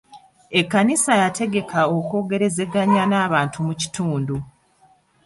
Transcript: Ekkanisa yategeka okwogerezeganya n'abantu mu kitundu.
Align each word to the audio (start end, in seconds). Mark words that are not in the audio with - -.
Ekkanisa 0.59 1.11
yategeka 1.23 1.79
okwogerezeganya 1.97 3.03
n'abantu 3.07 3.57
mu 3.67 3.73
kitundu. 3.81 4.35